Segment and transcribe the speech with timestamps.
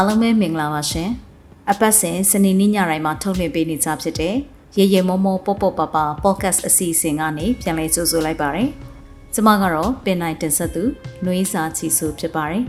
[0.00, 1.10] အားလုံးပဲမင်္ဂလာပါရှင်
[1.70, 4.34] အပတ်စဉ်စနေနေ့ညတိုင်းမှာထုတ်လွှင့်ပေးနေကြဖြစ်တဲ့
[4.78, 8.68] ရေရေမောမောပေါပေါပပ podcast အစီအစဉ်ကနေပြန်လည်ကြိုဆိုလိုက်ပါတယ်
[9.34, 10.82] ကျမကတော့ပင်နိုင်တင်ဆက်သူ
[11.24, 12.64] နှွေးစာချီဆိုဖြစ်ပါတယ်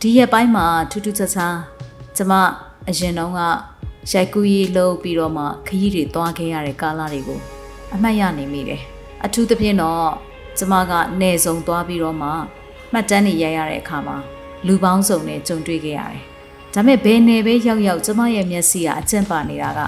[0.00, 1.56] ဒီရက်ပိုင်းမှာထူးထူးခြားခြား
[2.16, 2.32] ကျမ
[2.88, 3.40] အရင်တုန်းက
[4.12, 7.38] ရိုက်ကူးရေးလုပ်ပြီးတော့မှခရီးတွေသွားခဲ့ရတဲ့ကာလတွေကို
[7.94, 8.82] အမှတ်ရနေမိတယ်
[9.24, 10.04] အထူးသဖြင့်တော့
[10.58, 12.28] ကျမကနေစုံသွားပြီးတော့မှ
[12.92, 14.16] မှတ်တမ်းတွေရိုက်ရတဲ့အခါမှာ
[14.66, 16.24] လူပေါင်းစုံနဲ့ကြုံတွေ့ခဲ့ရတယ်။
[16.74, 19.80] ဒါပေမဲ့ဘယ်နယ်ပဲရောက်ရောက်ကျမရဲ့မျက်စိကအကျင့်ပါနေတာက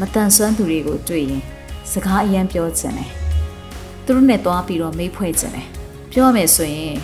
[0.00, 1.42] မတန်ဆွမ်းသူတွေကိုတွေ့ရင်
[1.90, 3.10] စကားအယံပြောချင်တယ်။
[4.04, 5.66] သူတို့နဲ့သွားပြီးတော့မေးဖွဲ့ချင်တယ်။
[6.10, 6.96] ပြောရမယ်ဆိုရင်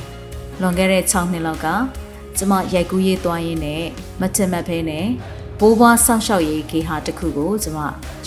[0.61, 1.67] လွန်ခဲ့တဲ့6နှစ်လောက်က
[2.37, 3.85] ကျမရိုက်ကူးရေးသွားရင်းနဲ့
[4.21, 5.07] မထင်မှတ်ဖဲနဲ့
[5.61, 7.79] ဘိုးဘွားဆောက်ရှောက်ရေးခေဟာတစ်ခုကိုကျမ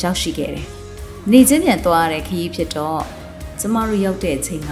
[0.01, 0.65] ရောက်ရှိခဲ့တယ်။
[1.31, 3.01] နေချင်းပြန်သွားရတဲ့ခရီးဖြစ်တော့
[3.59, 4.71] ကျမတို့ရောက်တဲ့အချိန်က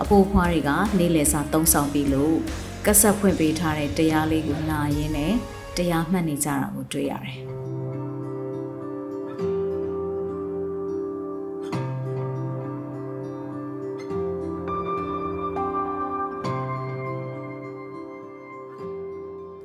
[0.00, 2.38] အပိုးဖွားတွေကနေလည်စာတုံးဆောင်ပြီးလို့
[2.86, 5.34] ကက်ဆက်ဖွင့်ပေးထားတဲ့တရားလေးကိုနာရင်းနဲ့
[5.76, 7.36] တရားမှတ်နေကြတာကိုတွေ့ရတယ်။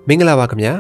[0.08, 0.74] မင်္ဂလာပါခင်ဗျာ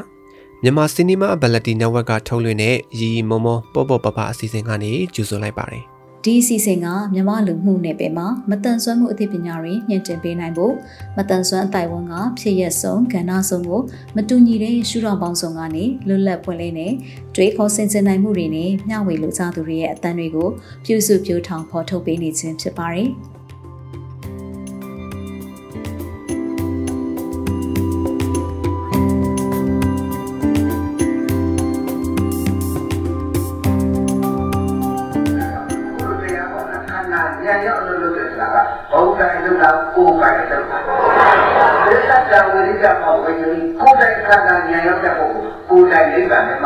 [0.61, 5.94] မြန်မာစီနီမာဘလက်တီနက်ဝက်ကထုတ်လွှင့်တဲ့ရီမောမောပေါ့ပေါ့ပပအစီအစဉ်ကနေကြိုဆိုလိုက်ပါတယ်
[6.25, 10.73] ဒီအစီအစဉ်ကမြန်မာလူမှုနယ်ပယ်မှာမတန်ဆွမ်းမှုအသိပညာတွေညှင့်တင်ပေးနိုင်ဖို့
[11.17, 13.81] မတန်ဆွမ်းအတိုင်းဝန်ကဖြစ်ရက်ဆုံးကဏ္ဍဆုံးကို
[14.15, 16.93] မတူညီတဲ့ရှုထောင့်ပေါင်းစုံကနေလွတ်လပ်ပွင့်လင်းတဲ့
[17.35, 20.49] တွေးခေါ်ဆင်ခြင်နိုင်မှုတွေနဲ့မျှဝေလိုချသူတွေရဲ့အသံတွေကို
[20.85, 23.09] ပြုစုပြောထောင်ဖော်ထုတ်ပေးနေခြင်းဖြစ်ပါတယ်။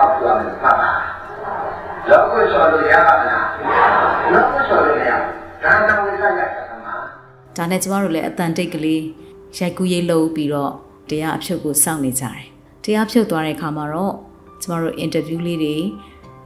[0.04, 0.92] င်လေးပါနဲ့မှပြောမယ်မှတ်ပါ
[2.10, 3.46] လောကဆောလို့ရပါမလား
[4.34, 5.10] လောကဆောလို့ရ
[5.64, 6.96] ဒါတဝိရိကရတာမှာ
[7.56, 9.04] ဒါနဲ့ကျမတို့လည်းအတန်တိတ်ကလေး
[9.58, 10.74] ရိုက်ကူးရေးလုပ်ပြီးတော့
[11.10, 12.40] တရားအဖြုတ်ကိုစောင့်နေကြတယ်
[12.84, 14.16] တရားဖြုတ်သွားတဲ့အခါမှာတော့
[14.62, 15.76] ကျမတို့အင်တာဗျူးလေးတွေ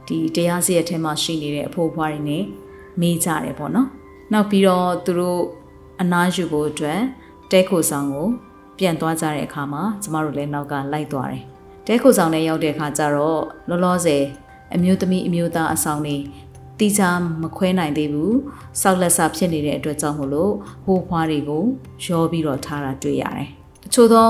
[0.08, 2.44] ဒီတရားစီရဲ့အထက်မှာရှိနေတဲ့အဖိုးအဖွားတွေနဲ့
[3.00, 3.88] မေးကြတယ်ပေါ့နော်
[4.32, 5.42] နောက်ပြီးတော့သူတို့
[6.00, 7.00] အနားယူဖို့အတွက်
[7.50, 8.28] တဲခိုဆောင်ကို
[8.78, 11.44] ပြန်သွားကြတဲ့အခါမှာကျမတို့လည်းနောက်ကလိုက်သွားတယ်။
[11.86, 14.22] တဲခိုဆောင်နဲ့ရောက်တဲ့အခါကျတော့လောလောဆယ်
[14.74, 16.16] အမျိုးသမီးအမျိုးသားအဆောင်နေ
[16.78, 17.10] တီချာ
[17.42, 18.32] မခွဲနိုင်သေးဘူး။
[18.80, 20.52] စောက်လက်စဖြစ်နေတဲ့အတွက်ကြောင့်မို့လို့
[20.84, 21.64] ဟိုးဖွားတွေကို
[22.04, 23.48] ရောပြီးတော့ထားတာတွေ့ရတယ်။
[23.82, 24.28] တချို့သော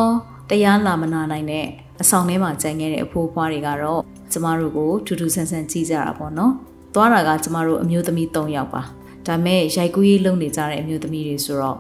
[0.51, 1.67] တရားလာမနာနိုင်တဲ့
[2.03, 4.01] အဆောင်ထဲမှာကြံခဲ့တဲ့အဖိုးဖွားတွေကတော့
[4.33, 6.53] ကျမတို့ကိုထူးထူးဆန်းဆန်းကြည့်ကြတာပေါ့နော်။
[6.95, 8.83] သွားတာကကျမတို့အမျိုးသမီး၃ယောက်ပါ။
[9.27, 11.79] ဒါမဲ့ရိုက်ကူးရေးလုပ်နေကြတဲ့အမျိုးသမီးတွေဆိုတော့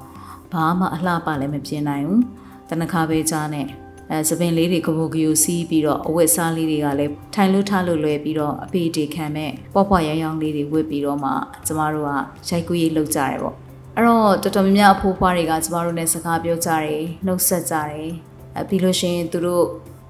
[0.52, 2.22] ဘာမှအလှပလည်းမပြင်းနိုင်ဘူး
[2.70, 3.66] တနခါပဲကြားနဲ့
[4.10, 11.30] အဲသပင်လေးတွေကဘိုကယူစီးပြီးတော့အဝတ်စားလေးတွေကလည်းထိုင်လို့ထားလို့လွယ်ပြီးတော့အပေတေခံမဲ့ပေါ့ပေါ့ရောင်ရောင်လေးတွေဝတ်ပြီးတော့မှ
[11.66, 12.10] ကျမတို့က
[12.48, 13.54] ရိုက်ကူးရေးလုပ်ကြတယ်ပေါ့
[13.96, 18.10] အဲ့တော့တော်တော်များများအဖိုးဖွားတွေကကျမတို့နဲ့စကားပြောကြတယ်နှုတ်ဆက်ကြတယ်
[18.56, 19.64] အဲပြီးလို့ရှိရင်သူတို့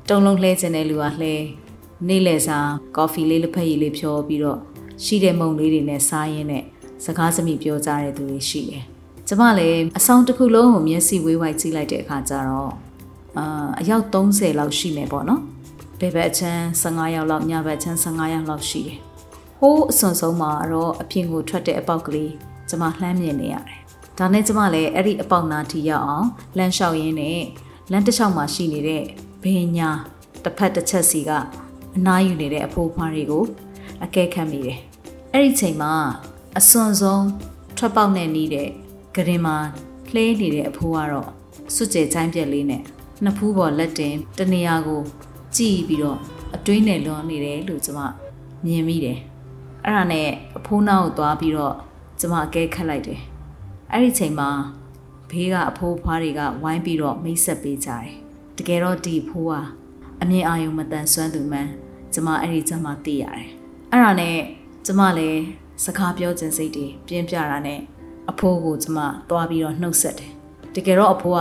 [0.09, 1.35] တုံလုံးလှဲခြင်းတဲ့လူကလှဲ
[2.09, 2.59] နေ့လယ်စာ
[2.97, 4.59] ကော်ဖီလေးလက်ဖက်ရည်လေးဖြောပြီးတော့
[5.05, 6.65] ရှိတဲ့မုံလေးတွေနဲ့စားရင်းနဲ့
[7.05, 8.83] စကားစမိပြောကြတဲ့သူတွေရှိတယ်။
[9.29, 12.73] ကျမလည်းအဆောင်တစ်ခုလုံးကိုမျက်စိဝေးဝိုက်ကြည့်လိုက်တဲ့အခါကျတော့
[13.39, 15.43] အာအယောက်30လောက်ရှိမယ်ပေါ့နော်။
[16.01, 18.99] ဘယ်ဘက်ချမ်း15ယောက်လောက်ညဘက်ချမ်း15ယောက်လောက်ရှိတယ်။
[19.61, 22.33] ဟိုးအစွန်ဆုံးမှာတော့အပြင်ကိုထွက်တဲ့အပေါက်ကလေး
[22.69, 23.81] ကျမလှမ်းမြင်နေရတယ်။
[24.19, 26.29] ဒါနဲ့ကျမလည်းအဲ့ဒီအပေါက်နာထိရောက်အောင်
[26.59, 27.41] လမ်းလျှောက်ရင်းနဲ့
[27.91, 29.05] လမ်းတစ်လျှောက်မှာရှိနေတဲ့
[29.43, 29.91] ဘင်းညာ
[30.45, 31.31] တစ်ဖက်တစ်ချက်စီက
[31.97, 33.45] အနားယူနေတဲ့အဖိုးဖွားတွေကို
[34.05, 34.79] အကဲခတ်မိတယ်။
[35.33, 35.93] အဲ့ဒီချိန်မှာ
[36.59, 37.27] အစွန်ဆုံး
[37.77, 38.69] ထွက်ပေါက်နဲ့နီးတဲ့
[39.15, 39.57] ဂရင်မှာ
[40.15, 41.31] လှဲနေတဲ့အဖိုးကတော့
[41.75, 42.83] စွတ်ကြဲချိုင်းပြက်လေးနဲ့
[43.25, 45.01] နှစ်ဖူးပေါ်လက်တင်တနေရာကို
[45.57, 46.19] ကြည့်ပြီးတော့
[46.55, 48.01] အတွင်းနဲ့လွန်နေတယ်လို့ကျွန်မ
[48.65, 49.19] မြင်မိတယ်
[49.85, 51.75] အဲ့ဒါနဲ့အဖိုးနောက်ကိုသွားပြီးတော့
[52.21, 53.21] ကျွန်မအကဲခတ်လိုက်တယ်
[53.91, 54.51] အဲ့ဒီချိန်မှာ
[55.31, 58.07] ဘေးကအဖိုးဖွားတွေကဝိုင်းပြီးတော့မိတ်ဆက်ပေးကြတယ်
[58.59, 59.61] တကယ်တော့ဒီဖိုးဟာ
[60.23, 61.69] အမြင်အာရုံမတန်ဆွမ်းသူမှန်
[62.13, 63.49] ကျွန်မအဲ့ဒီချက်မှသိရတယ်
[63.91, 64.37] အဲ့ဒါနဲ့
[64.87, 65.41] ကျွန်မလည်း
[65.85, 67.81] စကားပြောခြင်းစိတ်တွေပြင်းပြတာနဲ့
[68.31, 68.99] အဖိုးကိုကျမ
[69.29, 70.33] သွားပြီးတော့နှုတ်ဆက်တယ်
[70.75, 71.41] တကယ်တော့အဖိုးက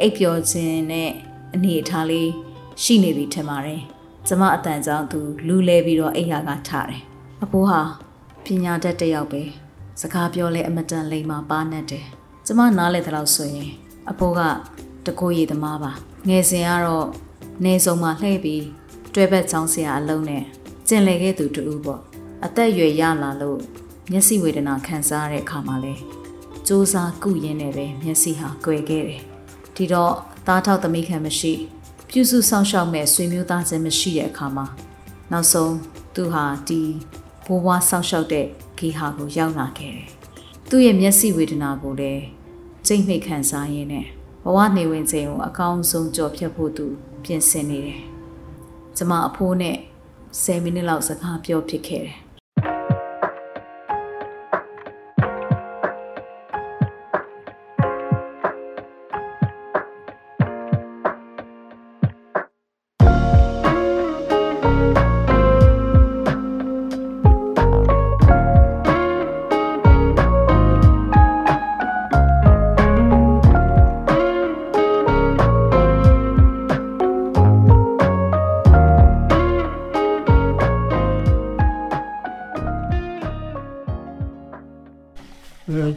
[0.00, 1.10] အိပ်ပျော်ခြင်းနဲ့
[1.54, 2.30] အနေအထားလေး
[2.82, 3.82] ရှိနေပြီထင်ပါတယ်
[4.26, 7.02] ကျမအတန်ကြောင့်သူလူလဲပြီးတော့အိယာကထားတယ်
[7.42, 7.80] အဖိုးဟာ
[8.44, 9.42] ပညာတတ်တစ်ယောက်ပဲ
[10.00, 12.06] စကားပြောလဲအမတန်လိမ္မာပါနဲ့တယ်
[12.46, 13.70] ကျမနားလဲတဲ့လောက်ဆိုရင်
[14.10, 14.40] အဖိုးက
[15.06, 15.92] တကိုးရည်သမားပါ
[16.28, 17.08] ငယ်စဉ်ကတော့
[17.64, 18.64] နေဆုံးမှာလှည့်ပြီး
[19.14, 20.44] တွဲဘက်ချောင်းဆရာအလုံးနဲ့
[20.88, 22.00] ကျင်လေခဲ့သူတူပေါ့
[22.44, 23.60] အသက်အရွယ်ရလာလို့
[24.10, 25.94] မျက်စိဝေဒနာခံစားရတဲ့အခါမှာလဲ
[26.66, 29.22] စူးစမ်းကုရင်းနဲ့ပဲမျက်စိဟာကွယ်ခဲ့တယ်။
[29.80, 30.12] ဒီတော့
[30.46, 31.52] သားထောက်သမီးခံမရှိ
[32.08, 34.66] ဖပြုစုဆောင်ရှောက်မဲ့ဆွေမျိုးသားချင်းမရှိတဲ့အခါမှာ
[35.32, 35.74] နောက်ဆုံး
[36.14, 36.80] သူဟာဒီ
[37.44, 38.46] ဘိုးဘွားဆောင်ရှောက်တဲ့
[38.78, 40.08] ဂီဟာကိုရောက်လာခဲ့တယ်။
[40.68, 42.24] သူ့ရဲ့မျက်စိဝေဒနာကိုလည်း
[42.86, 44.06] ကြိတ်မိတ်ခံစားရင်းနဲ့
[44.44, 46.86] ဘဝနေဝင်ချိန်ကိုအကောင်းဆုံးကြော်ဖြတ်ဖို့သူ
[47.24, 48.00] ပြင်ဆင်နေတယ်။
[48.96, 49.76] ကျမအဖိုးနဲ့
[50.42, 52.18] 10မိနစ်လောက်စကားပြောဖြစ်ခဲ့တယ်။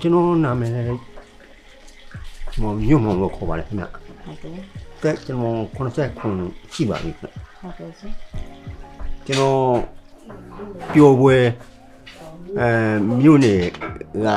[0.03, 0.71] ကျွန်တော်နာမည်
[2.61, 4.53] မောင်ညွန့်မောင်လို့ခေါ်ပါတယ်ခင်ဗျဟုတ်ကဲ့
[5.01, 5.57] တက်ကျွန်တော်
[6.17, 8.11] 89ရှိပါပြီခင်ဗျဟုတ်ကဲ့ရှင်
[9.27, 9.59] ကျွန်တော်
[10.93, 11.35] ပျော်ပွဲ
[12.59, 12.69] အဲ
[13.21, 13.61] မြို့နယ်
[14.25, 14.27] က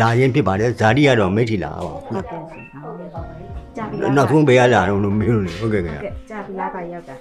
[0.00, 2.42] လာရင်ဖြစ်ပါတယ်ဇာတိကတော့မိထီလာပါဟုတ်ကဲ့ရှင်
[2.82, 3.08] ဟုတ်ကဲ့
[3.76, 7.16] ကြာပြီနောက်ဆုံးဘယ်ရလာတော့လို့မေးလို့လေဟုတ်ကဲ့ခင်ဗျကဲကြာပြီလားပါရောက်တာ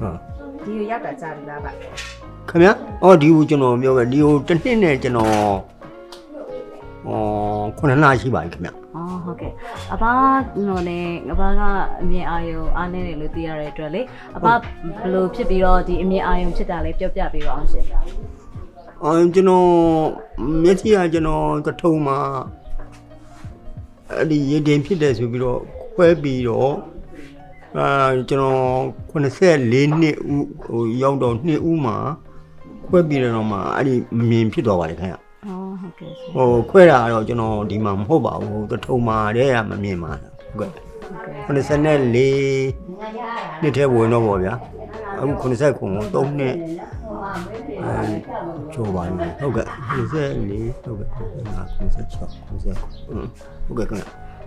[0.00, 0.16] ဟုတ်
[0.64, 1.70] ဒီကိုရောက်တာကြာပြီလားပါ
[2.48, 2.68] ခင်ဗျ
[3.02, 5.58] အော်ဒီကိုကျွန်တော်ပြောခဲ့ဒီကိုတစ်နှစ်နဲ့ကျွန်တော်အော်
[7.78, 9.52] ခုနှစ်လရှိပါပြီခင်ဗျอ๋อဟုတ်ကဲ့
[9.92, 10.04] အဘ
[10.66, 11.60] နော်နဲ့အဘက
[12.02, 14.02] အမြင်အာယုံအားနေတယ်လို့သိရတဲ့အတွက်လေ
[14.36, 14.58] အဘဘယ်
[15.14, 17.84] လိုဖြစ်ပြီးတော့ဒီအမြင်အာယုံဖြစ်တာလေးပြောပြပေးပါအောင်ရှင်
[19.04, 19.68] အော်ကျွန်တော်
[20.62, 22.18] မျက်စိကကျွန်တော်ကထုံမှာ
[24.16, 25.60] အဲ့ဒီရေတင်ဖြစ်တယ်ဆိုပြီးတော့
[25.94, 26.72] ခွဲပြီးတော့
[27.78, 28.62] အာကျွန်တော်
[29.10, 31.96] 84နှစ်ဦးဟိုရောက်တော့2ဦးမှာ
[32.86, 33.94] ခွဲပြီးတော့မှအဲ့ဒီ
[34.30, 40.70] မြင်ဖြစ်သွားပါတယ်ခင်ဗျ อ๋อဟုတ်ကဲ့ရှင်ဟိုခွဲတာကတော့ကျွန်တော်ဒီမှာမဟုတ်ပါဘူးကထုံမှာတည်းကမမြင်ပါဘူးဟုတ်ကဲ့
[41.44, 44.54] ဟုတ်ကဲ့84နှစ်ထဲဝင်တော့ဗောဗျာ
[45.18, 46.54] အခု89ကို3နှစ်
[47.82, 48.06] အဲ
[48.72, 51.20] ကျော်ပါပြီဟုတ်ကဲ့84ဟုတ်ကဲ့96
[52.50, 54.04] 96ဟုတ်ကဲ့ခင်ဗျ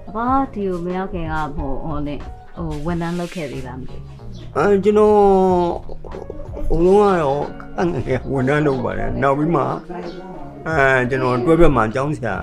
[0.08, 0.18] အဘ
[0.54, 2.20] ဒီကိုမရောက်ခင်ကဟိုဟိုနဲ့
[2.58, 4.06] ဟိုဝန်ထမ်းလုပ်ခဲ့သေးလားမသိဘူး
[4.58, 5.16] အဲကျွန်တော်
[6.72, 7.44] အလုံးကတော့
[7.80, 9.64] အငယ်ဝန်ထမ်းလုပ်ပါတယ်နောက်ပြီးမှ
[10.68, 10.78] အဲ
[11.10, 12.36] ကျွန်တော်တွဲဘက်မှာကျောင်းဆရာ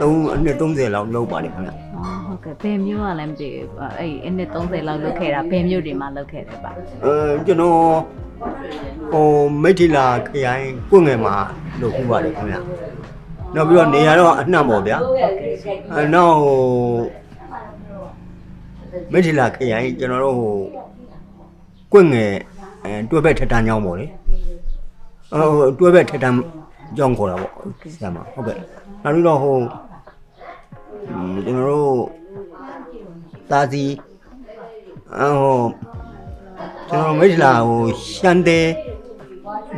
[0.00, 6.70] 3အနှစ်30လောက်လုပ်ပါတယ်ခင်ဗျอ๋อဟုတ်ကဲ့ဘယ်မျိုးကလည်းမသိဘူးအဲ့အနည်း30လောက်လုပ်ခဲ့တာဘယ်မျိုးတွေမှာလုပ်ခဲ့တယ်ပါ
[7.04, 7.14] အဲ
[7.46, 7.78] ကျွန်တော်
[9.12, 9.26] ဟို
[9.62, 11.34] မိထီလာခရိုင်ကွငယ်မှာ
[11.80, 12.56] လုပ်ခုပါတယ်ခင်ဗျ
[13.54, 14.98] နောက်ပြီးတော့နေရာတော့အနှံ့ပေါ့ဗျာ
[15.94, 16.58] အဲနောက်ဟို
[19.12, 20.54] မိထီလာခရိုင်ကျွန်တော်တို့ဟို
[21.92, 22.32] ကွငယ်
[22.84, 24.06] အဲတွဲဘက်ထက်တန်းကြောင်းပေါ့လေ
[25.34, 26.36] အော်တွဲပဲထက်တမ်း
[26.96, 27.52] ကြောင်းခေါ်တာပေါ့
[27.94, 28.56] ဆရာမဟုတ်ကဲ့
[29.02, 29.56] နောက်ပြီးတော့ဟို
[31.46, 32.00] ကျွန်တော်တို့
[33.50, 33.84] တာစီ
[35.18, 35.58] အဟို
[36.88, 37.82] ကျွန်တော်မိတ်လာဟို
[38.12, 38.60] ရှန်တဲ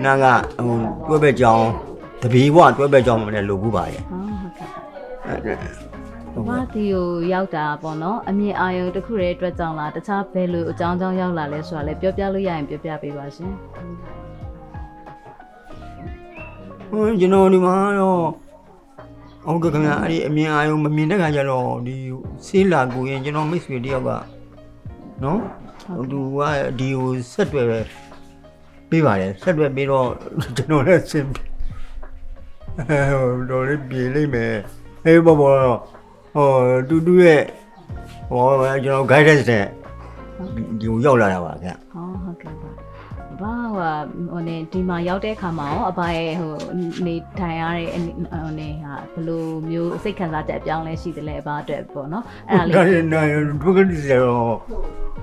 [0.05, 0.27] နာက
[1.09, 1.67] ဟိုတွဲပဲကြောင်း
[2.23, 5.57] တပီးဘွားတွဲပဲကြောင်းမလဲလိုဘူးပါရဲ့ဟုတ်ကဲ့
[6.49, 13.53] ဘာတီကိုရောက်တာပေါ့နော်အမြင်အာရုံတစ်ခုတည်းအတွက်ကြောင့်လားတခြားဘယ်လိုအကြောင်းကြောင့်ရောက်လာလဲဆိုတာလည်းပြောပြလို့ရရင်ပြောပြပေးပါရှင်
[16.91, 18.23] ဟိုကျွန်တော်ဒီမှာတော့
[19.45, 21.97] ဟုတ်ကဲ့ခင်ဗျာအဲ့ဒီအမြင်အာရုံမမြင်တဲ့ခါကျတော့ဒီ
[22.47, 24.11] ဆေးလာကိုရင်ကျွန်တော်မိတ်ဆွေတယောက်က
[25.23, 25.41] နော်
[26.11, 26.39] သူက
[26.79, 27.81] ဒီကိုဆက်တွယ်ပဲ
[28.91, 30.09] ပေးပါတယ်ဆက်တွယ်ပြီးတော့
[30.57, 31.27] ကျွန်တော်လည်းစင်
[32.89, 34.55] အဲဟိုတော့လေးပြေးလိုက်မယ်
[35.05, 35.55] အေးဘောဘော
[36.35, 36.49] ဟို
[36.89, 37.43] တူတူရဲ့
[38.31, 38.45] ဟော
[38.85, 39.67] ကျွန်တော် guidance နဲ့
[40.81, 42.90] ဒီကိုရောက်လာတာပါခင်ဗျဟောဟုတ်ကဲ့ပါ
[43.43, 43.93] ဘာဟို
[44.33, 46.55] ဟိုနေဒီမှာရောက်တဲ့အခါမှာရောအဘရဲ့ဟို
[47.07, 53.27] နေထိုင်ရတဲ့ဟိုနေဟာဘယ်လိုမျိုးစိတ်ခံစားချက်အပြောင်းလဲရှိတယ်လဲအဘအတွက်ပေါ့နော်အဲ့ဒါလေးဒါနဲ့နော်
[53.63, 54.41] ဒုက္ခတိစေရော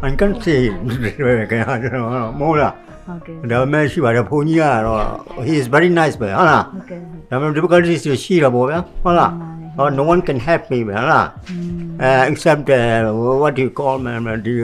[0.03, 0.55] အန်ကန်စီ
[1.03, 2.73] ခင်ဗျာကျွန်တော်မိုးလား
[3.07, 5.03] ဟုတ်ကဲ့ဒါပေမဲ့ရှိပါတယ်ဘုန်းကြီးကတော့
[5.47, 9.31] he is very nice ပဲဟုတ်လားဟုတ်ကဲ့ဒါပေမဲ့ difficulties တွေရှိတာပေါ့ဗျာဟုတ်လား
[9.77, 11.55] ဟော no one can help me ပဲဟုတ်လားอื
[11.85, 14.55] ม uh, except uh, what do you call man the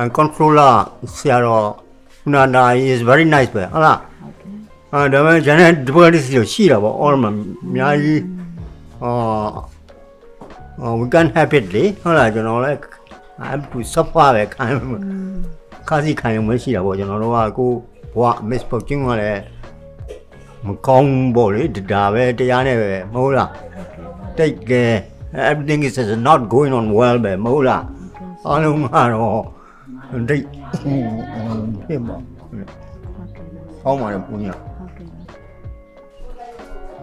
[0.00, 0.74] uh, controller
[1.16, 1.66] ဆရာတော်
[2.32, 4.50] နာနာ he is very nice ပဲဟုတ်လားဟုတ်ကဲ့
[4.92, 7.30] အာဒါပေမဲ့ general difficulties တွေရှိတာပေါ့ all မှာ
[7.66, 8.22] အများကြီး
[9.02, 12.78] အာ we can help it လေဟုတ်လားကျွန်တော်လည်း
[13.42, 14.66] I have to suffer ပဲခံ
[15.88, 17.70] ခါစီခံရုံပဲရှိတာပေါ့ကျွန်တော်တို့ကကို
[18.16, 19.42] ဘဝ miss fortune ကလည်း
[20.66, 21.62] မကောင်းဘူးပေါ့လေ
[21.92, 23.50] ဒါပဲတရားနဲ့ပဲမဟုတ်လား
[24.36, 24.92] တိတ်တယ်
[25.50, 25.96] everything is
[26.28, 27.82] not going on well ပဲမဟုတ်လား
[28.46, 29.44] အားလုံးကတော့
[30.30, 30.44] တိတ်
[31.84, 32.16] ဖြစ်ပါ
[33.82, 34.54] ဟောင်းပါတယ်ပူညာ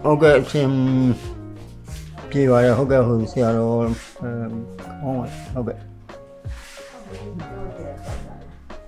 [0.02, 4.30] ဟုတ်ကဲ့ဟုတ်ကဲ့အရှင်ပပြေပါတယ်ဟုတ်ကဲ့ဟိုဆရာတော်အဲ
[5.00, 5.18] ဟောင်း
[5.54, 5.78] ဟုတ်ကဲ့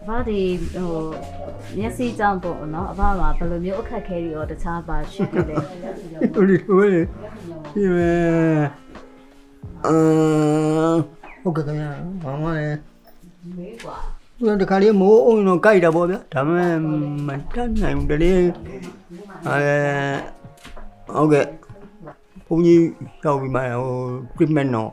[0.02, 0.40] အဘဒီ
[0.74, 0.90] ဟို
[1.78, 5.56] မျက်စိကြောင့်ပေါ့နော်အဘမှာဘယ်လိုမျိုးအခက်အခဲတွေရောတခြားပါရှိတယ်လဲ
[6.34, 7.00] ဟိုဒီဟိုလေ
[7.72, 8.12] ဒီမဲ
[9.86, 10.94] အာ
[11.42, 11.90] ဟုတ်ကဲ့ခင်ဗျာ
[12.22, 12.78] ဘာမှလည်း
[13.56, 13.96] မေးကွာ
[14.44, 16.74] သူတခါလေးမိုးအောင်တော့ကြိုက်တာပေါ့ဗျာဒါပေမဲ့
[17.26, 19.58] မတတ်နိုင်ဘူးတလေအဲ
[21.14, 21.46] ဟုတ်ကဲ့
[22.46, 22.80] ဘုန်းကြီး
[23.24, 23.92] ရောက်ပြီးမှဟို
[24.34, 24.90] treatment တော့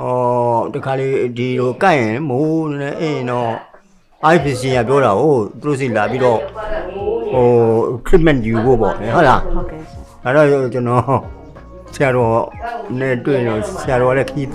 [0.00, 3.52] အော်တခါလေးဒီလိုကြိုက်ရင်မိုးနဲ့အင်းတော့
[4.34, 6.40] IPC ကပြောတာဟုတ်သူတို့စီလာပြီးတော့
[7.32, 7.46] ဟို
[8.06, 11.02] treatment ယူဖို့ပေါ့ဟုတ်လားဟုတ်ကဲ့ရှင်အဲ့တော့ကျွန်တော်
[11.94, 12.42] ဆရာတော်
[13.00, 14.48] နဲ့တွေ့တော့ဆရာတော်လည်းခီး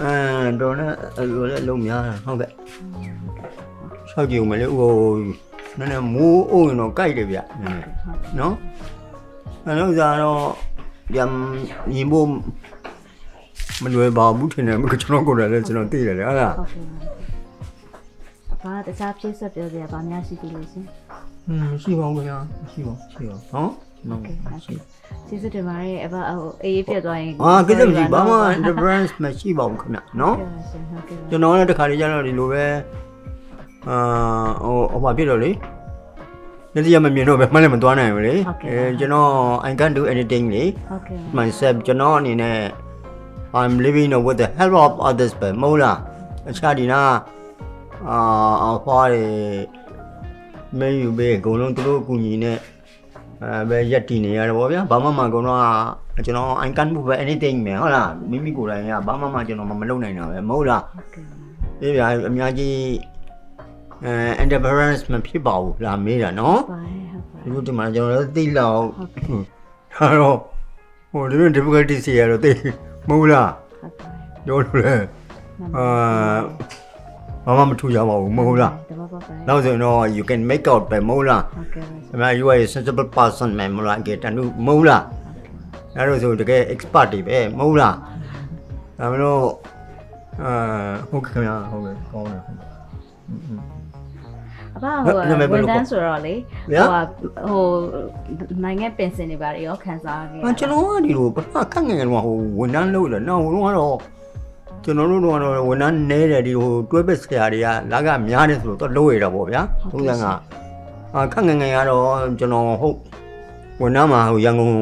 [0.00, 2.50] အဲတော့လည်းအဲ့လိုလည်းလုံးများတာဟုတ်ကဲ့
[4.10, 4.92] ဆောက်ကြည့်ဦးမလေးဟို
[5.78, 7.86] နည်းနည်းမိုးအုံတော့ကြိုက်တယ်ဗျနည်းနည်း
[8.38, 8.54] နော်
[9.64, 10.42] အဲ့တော့ဇာတော့
[11.12, 11.30] ပြန်
[11.92, 12.28] ညီမို့
[13.82, 16.82] မလွယ်ပါဘူးထင်တယ်မကျွန်တော်ကိုယ်လည်းကျွန်တော်သိတယ်လေဟုတ်လားဟုတ်ကဲ့
[18.52, 20.84] အဘတခြားဖြည့်ဆက်ပြောစရာဗာများရှိသေးလို့ရှင်
[21.48, 23.64] อืมမရှိပါဘူးခင်ဗျာမရှိပါဘူးရှိပါဟော
[24.08, 28.36] ဟုတ်ကဲ့ဟုတ် ကဲ့ကျေးဇူးတင်ပါတယ်အဘဟိုအေးအေးပြတ်သွားရင်အာကိစ္စမရှိဘာမှ
[28.66, 32.64] difference မရှိပါဘူးခင်ဗျနော်ဟုတ်ကဲ့ရှင်ဟုတ်ကဲ့ကျွန်တော်လည်းတခါလေကျတော့ဒီလိုပဲ
[33.88, 33.98] အာ
[34.64, 35.50] ဟိုဟိုဘာဖြစ်တော့လေ
[36.74, 38.34] လက်ရမမြင်တော့ပဲမှလည်းမသွားနိုင်ဘူးလေ
[38.68, 39.30] အဲကျွန်တော်
[39.68, 42.58] I can't do anything လေဟုတ်ကဲ့ myself ကျွန်တော်အနေနဲ့
[43.60, 45.98] I'm living with the help of others ပဲမဟုတ်လား
[46.50, 47.00] အခြားဒီနာ
[48.10, 48.18] အာ
[48.76, 49.24] အဖွားတွေ
[50.78, 52.58] မင်းယူပေးအကုန်လုံးသူတို့အကူညီနဲ့
[53.42, 55.60] အဲပဲရက်တည်နေရတယ်ဗောဗျာဘာမှမအကုန်လုံး
[56.16, 61.24] ကကျွန်တော် I can't move anything ပဲဟုတ်လားမိမိကိုယ်တိုင်ကဘာမှမကျွန်တော်မလုပ်နိုင်တာပဲမဟုတ်လားဟုတ်ကဲ့
[61.82, 62.76] အေးဗျာအများကြီး
[64.04, 64.14] အဲ
[64.44, 69.42] interference မဖြစ်ပါဘူးလာမေးတာနော်ပါတယ်ဟုတ်ပါဒီလိုဒီမှာကျွန်တော်လည်းသိလောက်ဟုတ်ကဲ့
[69.96, 70.36] ဒါတော့
[71.10, 72.52] ဟိုဒီလို difficulty စီရတော့သိ
[73.08, 74.94] မဟုတ်လားဟုတ်ပါတယ်ပြောလို့လေ
[75.76, 76.38] အာ
[77.48, 85.02] ဘာမှမထူကြပါဘူးမဟုတ်လားတမပါပါနောက်ဆိုရင်တော့ you can make out ပဲမဟုတ်လားဟုတ်ကဲ့အမှ you are a sensible person မယ်မဟုတ်လားကေတန်တို့မဟုတ်လား
[85.96, 87.94] အဲ့လိုဆိုတကယ် expert တွေပဲမဟုတ်လား
[88.98, 89.42] ဒါမလို့
[90.42, 90.52] အာ
[91.10, 92.68] ဟုတ်ကဲ့ခင်ဗျာဟုတ်ကဲ့ကောင်းတယ်ဟုတ်ကဲ့
[94.76, 96.34] အဘဟိုနာမည်ဘယ်ဝန်လိုတခေါ်န်းဆိုတော့လေ
[96.72, 97.00] ဗျာဟို
[97.48, 97.64] ဟို
[98.64, 103.96] နိုင်ငံပင်စင်တွေပါတယ်ရောခံစားခဲ့ရအကျွန်တော်ကဒီလိုပထမခက်ငယ်ငယ်တော့ဟိုဝန်ထမ်းလုပ်တယ်နော်ဟိုတော့ကတော့
[104.84, 110.26] ကျွန်တော်တို့တော့ဝန်ထမ်းနဲတယ်ဒီဟိုတွဲပက်ဆရာတွေကလာကများတယ်ဆိုတော့လုပ်ရတာပေါ့ဗျာသုံးဆန်းက
[111.14, 112.06] အာခက်ငယ်ငယ်ကတော့
[112.38, 112.96] ကျွန်တော်ဟုတ်
[113.80, 114.74] ဝန်ထမ်းမှာဟိုရန်ကုန်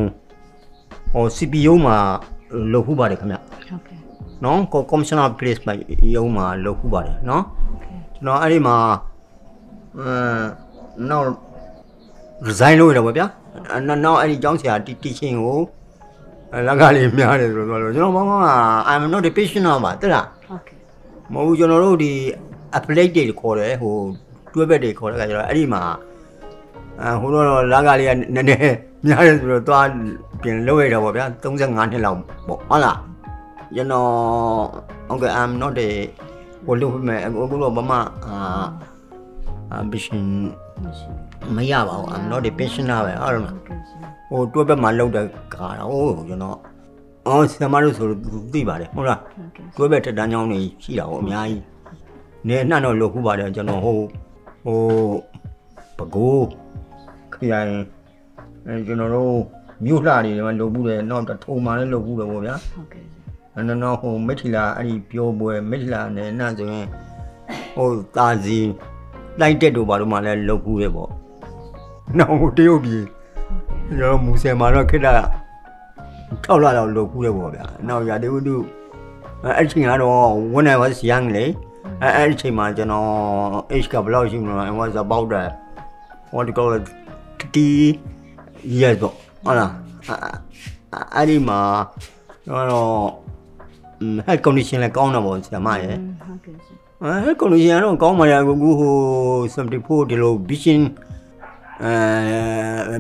[1.12, 1.96] ဟို CPU မှာ
[2.72, 3.98] လုပ်ခုပါတယ်ခင်ဗျဟုတ်ကဲ့
[4.44, 5.74] နော်ကော commissioner place မှာ
[6.14, 8.76] ရုံးမှာလုပ်ခုပါတယ်နော်ဟုတ်ကဲ့ကျွန်တော်အဲ့ဒီမှာ
[9.98, 10.44] အမ်
[11.10, 11.26] နောက်
[12.48, 13.26] resign လုပ်ရတာပေါ့ဗျာ
[13.70, 15.66] အဲ့နောက်နောက်အဲ့ဒီကျောင်းဆရာ teaching ကိုအဲ့
[16.66, 18.46] လက်ကလေးများတယ်ဆိုတော့ကျွန်တော်မမက
[18.90, 20.76] I'm not a patient ပါတဲ့လားဟုတ်ကဲ့
[21.32, 22.12] မဟုတ်ဘူးကျွန်တော်တို့ဒီ
[22.76, 23.94] appellate တွေခေါ်တယ်ဟို
[24.52, 25.82] တွဲဘက်တွေခေါ်တဲ့ခါကျတော့အဲ့ဒီမှာ
[27.02, 28.74] အဟိုတော့လက်ကလေးကနည်းနည်း
[29.06, 29.86] များတယ်ဆိုတော့သွား
[30.42, 32.98] ပြင်လုပ်ရတာပေါ့ဗျာ35နှစ်လောက်ပေါ့ဟုတ်လား
[33.74, 34.10] ကျွန်တော်
[35.08, 35.88] ဟုတ်ကဲ့ I'm not a
[36.64, 37.92] ဟိုလုပ်မဲ့အခုတော့မမ
[38.26, 40.22] အာ ambition
[40.82, 41.25] မရှိ
[41.56, 44.00] မရပါဘူး I'm not a pensioner ပဲအဲ့တော့ဟုတ်ကဲ့ရှင်
[44.30, 46.58] ဟိုတွဲဘက်မှာလောက်တဲ့ကာတာဟိုကျွန်တော်
[47.26, 48.06] အော်ဆရာမတို့ဆို
[48.52, 49.20] သိပါတယ်ဟုတ်လား
[49.76, 51.62] ဟုတ်ကဲ့တွဲဘက်တက်တန်းချောင်းတွေရှိတာဟိုအများကြီး
[52.48, 53.98] နေနှံ့တော့လောက်ခုပါတယ်ကျွန်တော်ဟို
[54.64, 54.80] ဟို
[55.98, 56.46] ပကိုး
[57.34, 57.72] ခရိုင်
[58.66, 59.34] အဲကျွန်တော်တို့
[59.84, 66.86] မြို့လှတွေမှာလုပ်ဘူးတယ်နောက်ထုံမှလည်းလုပ်ဘူးတယ်ပေါ့ဗျာဟုတ်ကဲ့ရှင်အဲ့တော့နောက်ဟိုမိထီလာအဲ့ဒီပြောပွဲမိထီလာနဲ့နှံ့ဆိုရင်
[67.76, 68.58] ဟိုတာစီ
[69.40, 71.10] လိုက်တက်တို့ဘာလို့မှလည်းလုပ်ဘူးတယ်ပေါ့
[72.18, 73.02] နောက်ဟိုတရုတ်ပြည်
[73.98, 75.08] ကျွန်တော်မူဆယ်မှာတော့ခိတ္တ
[76.44, 78.56] ထောက်လာတော့လုပ်ခုတယ်ပေါ့ဗျာ။နောက်ရာတေဝတု
[79.42, 81.44] အဲ့အချိန်ကတော့ when I was young လေ
[82.02, 83.08] အဲ့အဲ့အချိန်မှာကျွန်တော်
[83.72, 85.50] age ကဘယ်လောက်ရှိမလဲ I was about that
[86.34, 86.84] what do you call it
[87.40, 87.66] 30
[88.78, 89.72] years ပေါ့ဟုတ်လား
[90.04, 91.60] အဲ့အဲ့ဒီမှာ
[92.46, 92.90] ကျွန်တော်
[94.26, 98.94] health condition လည်းကောင်းတာပေါ့ဆရာမရဲ့ဟုတ်ကဲ့ရှင်အဲ condition ကတော့ကောင်းပါရဲ့အခုဟို
[99.54, 100.80] 74ဒီလို vision
[101.84, 101.92] အဲ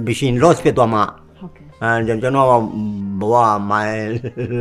[0.06, 1.04] vision loss ဖြစ်သွားမှာ
[1.38, 3.34] ဟုတ်ကဲ့အဲကျွန်တော်ဘဝ
[3.72, 3.88] my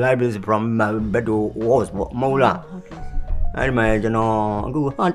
[0.03, 1.87] life is from my bed to was
[2.19, 3.15] မဟုတ်လားဟုတ်ကဲ့ရှင်
[3.55, 4.33] အဲ့ဒီမှာကျွန်တော်
[4.67, 5.05] အခုဟာ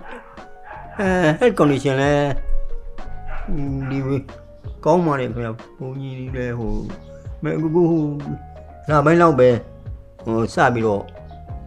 [0.98, 2.12] အဲ health condition လဲ
[3.90, 3.98] ဒီ
[4.84, 6.72] ကောင်းပါလေခင်ဗျဘုန်းကြီးလည်းဟို
[7.42, 8.02] မဲအခုဟို
[8.88, 9.48] လာပိုင်းလောက်ပဲ
[10.24, 11.02] ဟိုစပြီးတော့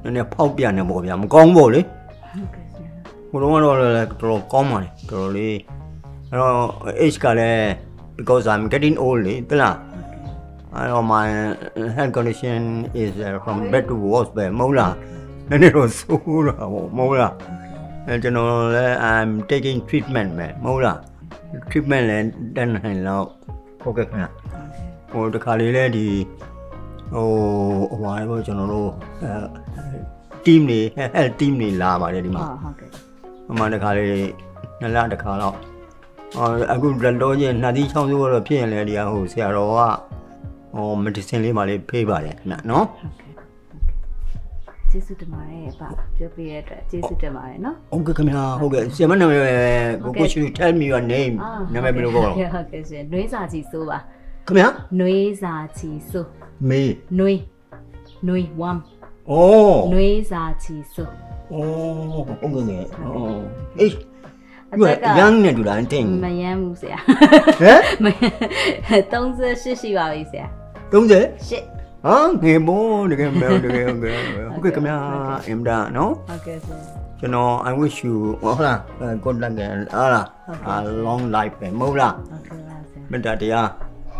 [0.03, 2.89] နည်းနည်းဖောက်ပြန်နေပေါ့ဗျာမကောင်းဘူးပေါ့လေဟုတ်ကဲ့ရှင်
[3.29, 5.57] ဟိုတော့ကတော့လည်းတော်တော်ကောင်းပါလေတော်တော်လေး
[6.33, 6.67] အဲ့တော့
[7.05, 7.65] age ကလည်း
[8.17, 9.75] because I'm getting old လေတလား
[10.79, 11.27] I know my
[11.95, 12.61] health condition
[13.01, 14.93] is uh, from bad to worse ပဲမဟုတ်လား
[15.49, 17.33] နည်းနည်းတော့ဆိုးတာပေါ့မဟုတ်လား
[18.07, 20.97] အဲကျွန်တော်လည်း I'm taking treatment ပဲမဟုတ်လား
[21.69, 22.25] treatment လည်း
[22.55, 23.25] တန်းနိုင်တော့
[23.83, 24.27] ဟုတ်ကဲ့ခင်ဗျ
[25.11, 26.07] ဟိုတခါလေးလည်းဒီ
[27.13, 27.27] ဟို
[27.91, 28.89] ဟိုဟာလေပေါ့ကျွန်တော်တို့
[29.23, 29.33] အဲ
[30.45, 30.79] team တွေ
[31.15, 32.89] health team တွေလာပါတယ်ဒီမှာဟုတ်ဟုတ်ကဲ့
[33.49, 34.07] အမှန်တခါလေး
[34.81, 35.55] နှစ်လတစ်ခါတော့
[36.37, 39.81] အော်အခုလက်တော့ချင်းနှာသီးချောင်းစိုးတော့ဖြစ်ရင်လည်းဒီဟာဟိုဆရာတော်က
[40.75, 42.85] ဟို medicine လေးမှလေးဖေးပါတယ်ခင်ဗျနော်
[44.89, 45.81] ကျေးဇူးတင်ပါတယ်အဖ
[46.15, 49.39] ပြောပြရတဲ့အတွက်ကျေးဇူးတင်ပါတယ်နော်ဟုတ်ကဲ့ခင်ဗျာဟုတ်ကဲ့ဆရာမနာမည်
[50.03, 51.35] ကိုကိုရှိ tell me your name
[51.73, 53.97] နာမည်ဘယ်လိုပေါ့ဟုတ်ကဲ့ဟုတ်ကဲ့ရှင်နှွေးစာချီဆိုးပါ
[54.47, 54.67] ခင်ဗျာ
[54.99, 56.27] နှွေးစာချီဆိုး
[56.69, 57.39] မေးနှွေး
[58.27, 59.33] နှွေးဝမ်ဩ
[59.93, 61.11] နှွေးစာချီဆိုး
[61.51, 61.57] ဩ
[62.41, 62.69] ဟုတ်ကဲ့ဩ
[63.79, 63.93] အေး
[64.73, 66.97] အ you သ are က်က young နဲ့တူလားအတင်းမယမ်းဘူးဆရာ
[67.61, 68.35] ဟမ်မယမ်း
[69.11, 70.45] 38ရှိပါပြီဆရာ
[70.93, 71.63] 30ရှစ်
[72.05, 74.17] ဟာငယ်ဘောတကယ်မဲတကယ်ဟုတ်ကဲ့
[74.53, 74.97] ဟုတ်ကဲ့ခင်ဗျာ
[75.47, 76.79] အင်ဒါနော်ဟုတ်ကဲ့ဆရာ
[77.19, 78.79] ကျွန်တော် I wish you ဟုတ်လား
[79.23, 80.25] good luck and ဟာလား
[80.73, 80.75] a
[81.05, 83.67] long life ပဲမဟုတ်လားဟုတ်ကဲ့ပါဆရာမေတ္တာတရား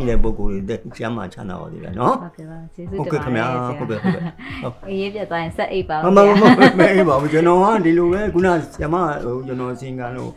[0.02, 4.22] ဤတဲ့ပုဂ္ဂိုလ်တွေတက်ကျမ်းမာချမ်းသာပါသေးတယ်နော်ဟုတ်ကဲ့ပါကျေးဇူးဟုတ်တင်ကဲ့ခင်ဗျာပါတယ်ဆရာဟုတ်ကဲ့ဟုတ်ကဲ့
[4.62, 8.96] ဟုတ်အေးပြတ်သွားရင်ဆက်အိပ်ပါမဦးမဆရာမမအေးပါဘူးကျွန်တော်ကဒီလိုပဲခုနဆရာမ
[9.26, 10.32] ဟိုကျွန်တော်အစင်ကလို့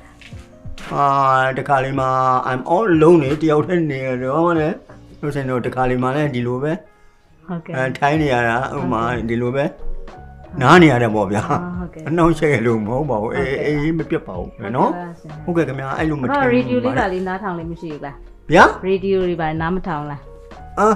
[0.92, 1.06] အာ
[1.58, 2.08] တခါလေးမှာ
[2.50, 4.68] I'm all alone နေတယောက်တည်းနေတော့လေ
[5.20, 6.72] လို့ဆိုတော့တခါလေးမှာလည်းဒီလိုပဲ
[7.46, 9.64] ဟုတ်ကဲ့အဲထိုင်းနေရတာဥမာဒီလိုပဲ
[10.62, 14.90] နားနေရတယ်ပေါ့ဗျာဟုတ်ကဲ့အနှောင့်အယှက်လို့မဟုတ်ပါဘူးအေးအေးမပြတ်ပါဘူးနော်
[15.44, 18.16] ဟုတ်ကဲ့ခင်ဗျာအဲ့လိုမဟုတ်ထင်ကဲ့ဘူးရေဒီယိုလေးပါလေးနားထောင်လေးမရှိဘူးလား
[18.52, 20.22] ဗျာရေဒီယိုလေးပါနားမထောင်လား
[20.78, 20.86] အာ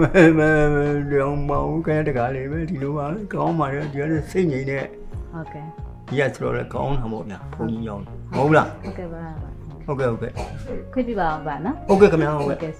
[0.00, 0.02] မ
[0.38, 0.40] မ
[1.10, 4.84] လောင်မောင်ကဲတကားလေးပဲဒီလိုပါပဲကောင်းပါလေဒီကနေ့စိတ်ငြိမ်တဲ့
[5.32, 5.64] ဟုတ်ကဲ့
[6.18, 9.22] ရက်ဆိုတော့လည်းကောင်းတာပေါ့ဗျာဘုန်းကြီးရောင်းမဟုတ်လားဟုတ်ကဲ့ပါ
[9.86, 10.32] ဟုတ်ကဲ့ဟုတ်ကဲ့
[10.92, 12.72] ခွင့်ပြပါအောင်ပါနော်ဟုတ်ကဲ့ခင်ဗျာဟုတ်ကဲ့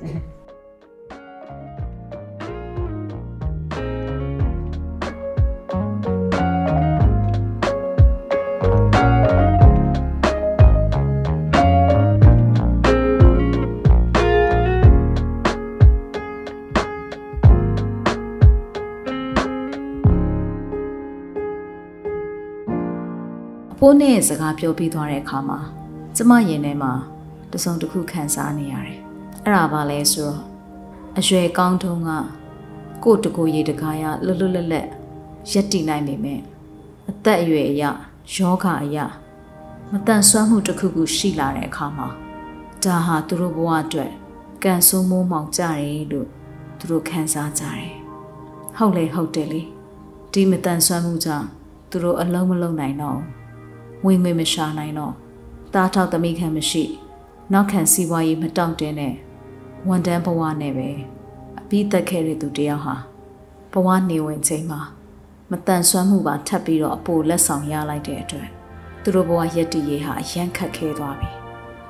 [23.82, 25.58] ဖိုးနဲ့စကားပြောပြီးသွားတဲ့အခါမှာ
[26.16, 26.92] ကျမရင်ထဲမှာ
[27.52, 28.98] တစုံတစ်ခုခံစားနေရတယ်။
[29.44, 30.40] အဲ့ဒါဘာလဲဆိုတော့
[31.18, 32.10] အရွယ်ကောင်းတုန်းက
[33.04, 34.88] ကိုယ့်တကူရေတကားရလွတ်လွတ်လပ်လပ်
[35.52, 36.40] ရက်တည်နိုင်ပေမဲ့
[37.10, 37.84] အသက်အရွယ်အရ
[38.36, 38.98] ယောဂအရ
[39.92, 42.08] မတန်ဆွမ်းမှုတစ်ခုခုရှိလာတဲ့အခါမှာ
[42.84, 44.12] ဒါဟာသူတို့ဘဝအတွက်
[44.64, 46.28] ကံဆိုးမိုးမှောင်ကြတယ်လို့
[46.78, 47.90] သူတို့ခံစားကြတယ်။
[48.76, 49.62] ဟုတ်လေဟုတ်တယ်လေ
[50.32, 51.46] ဒီမတန်ဆွမ်းမှုကြောင့်
[51.90, 53.39] သူတို့အလုံးမလုံးနိုင်တော့ဘူး
[54.06, 55.14] ဝင်ငွေမရှာနိုင်တော့
[55.74, 56.84] တားထောက်သမီးခံမရှိ
[57.52, 59.14] နောက်ခံစီးပွားရေးမတောင့်တင်းတဲ့
[59.88, 60.88] ဝန်တန်းဘဝနဲ့ပဲ
[61.58, 62.94] အပြီးသက်ခဲ့တဲ့သူတယောက်ဟာ
[63.72, 64.80] ဘဝနေဝင်ချိန်မှာ
[65.50, 68.48] မတန်ဆွမ်းမှုပါထပ်ပြီးတော့အပိုလက်ဆောင်ရလိုက်တဲ့အတွက်
[69.02, 71.30] သူတို့ဘဝရက်တည်ရေးဟာအရန်ခတ်ခဲသွားပြီ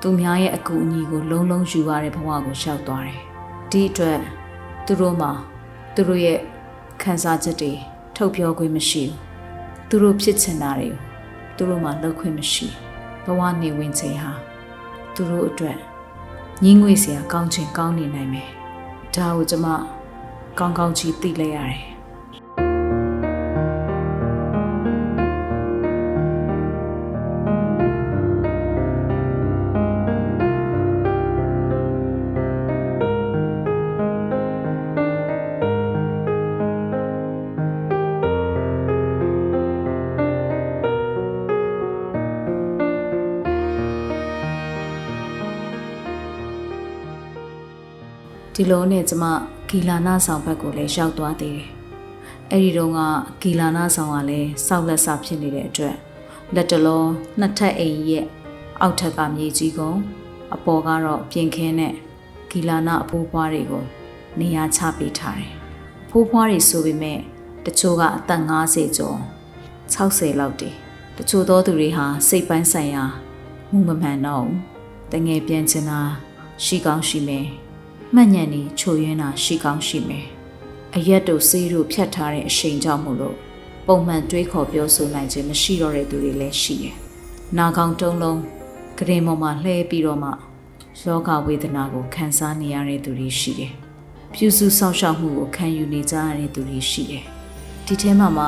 [0.01, 3.19] သူများရဲ့အကူအညီကိုလုံးလုံးယူရတဲ့ဘဝကိုရောက်သွားတယ်
[3.71, 4.19] ဒီအတွက်
[4.85, 5.31] သူတို့မှာ
[5.95, 6.39] သူတို့ရဲ့
[7.01, 7.71] ခံစားချက်တွေ
[8.15, 9.15] ထုတ်ပြောခွင့်မရှိဘူး
[9.89, 11.10] သူတို့ဖြစ်ချင်တာတွေကို
[11.61, 12.67] သူတို့မှလောက်ခွင့်မရှိ
[13.25, 14.31] ဘဝနေဝင်ချိန်ဟာ
[15.15, 15.77] သူတို့အတွက်
[16.63, 18.49] ညင်းငွေစရာကောင်းချင်ကောင်းနေနိုင်မယ်
[19.15, 19.67] ဒါကိုကျမ
[20.59, 21.90] ကောင်းကောင်းကြီးသိလိုက်ရတယ်
[48.71, 49.25] လိုနဲ့ကျမ
[49.69, 51.69] ဂီလာနာဆောင်ဘက်ကိုလည်းရောက်သွားသေးတယ်။
[52.51, 52.99] အဲ့ဒီတော့က
[53.41, 55.95] ဂီလာနာဆောင်ကလည်းစောက်လက်စဖြစ်နေတဲ့အတွက်
[56.55, 58.25] လက်တလုံးနှစ်ထပ်အိမ်ရဲ့
[58.81, 59.99] အောက်ထက်ကမြေကြီးကုန်း
[60.55, 61.93] အပေါ်ကတော့ပြင်ခင်းနဲ့
[62.51, 63.83] ဂီလာနာအဖိုးဖွားတွေကို
[64.39, 65.51] နေရာချပေးထားတယ်။
[66.09, 67.19] ဖိုးဖွားတွေဆိုပေမဲ့
[67.65, 69.17] တချို့ကအသက်50ကျော်
[69.93, 70.75] 60လောက်တည်
[71.17, 73.03] တချို့သောသူတွေဟာစိတ်ပိုင်းဆိုင်ရာ
[73.69, 74.57] မှုမမှန်တော့ဘူး။
[75.11, 76.01] တငယ်ပြန်ချင်တာ
[76.63, 77.47] ရှိကောင်းရှိမယ်။
[78.15, 80.25] မှတ်ညံနေချိုရင်းတာရှိကောင်းရှိမယ်။
[80.95, 83.37] အရက်တို့ဆေးတို့ဖြတ်ထားတဲ့အရှိန်ကြောင့်မို့လို့
[83.87, 86.95] ပုံမှန်တွေးခေါ်ပြောဆိုနိုင်ခြင်းမရှိတော့တဲ့သူတွေလည်းရှိတယ်။
[87.57, 88.39] နာကောင်တုံးလုံး
[88.97, 90.29] ဂရင်ပေါ်မှာလှဲပြီးတော့မှ
[91.01, 93.73] ယောဂဝေဒနာကိုခံစားနေရတဲ့သူတွေရှိတယ်။
[94.33, 97.23] ပြုစုစောင့်ရှောက်မှုကိုခံယူနေကြရတဲ့သူတွေရှိတယ်။
[97.85, 98.45] ဒီထဲမှာမှ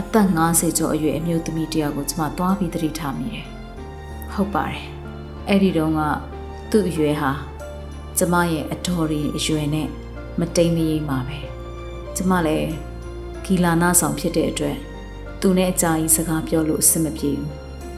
[0.00, 3.46] အသက်50ကျော်အရွယ်အမျိုးသမီးတယောက်ကိုကျွန်မသွားပြီးသတိထားမိတယ်။
[4.32, 4.82] ဟုတ်ပါတယ်။
[5.48, 6.00] အဲ့ဒီတော့က
[6.70, 7.30] သူ့အရွယ်ဟာ
[8.18, 9.88] ကျမရဲ့အတော်ရီအရွယ်နဲ့
[10.38, 11.38] မတိမ်မရိပ်မှာပဲ
[12.16, 12.70] ကျမလည်း
[13.44, 14.76] ဂီလာနာဆောင်ဖြစ်တဲ့အတွက်
[15.40, 17.50] သူနဲ့အကြာကြီးစကားပြောလို့အဆင်မပြေဘူး